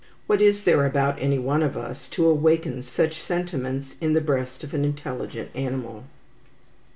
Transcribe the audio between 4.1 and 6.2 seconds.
the breast of an intelligent animal?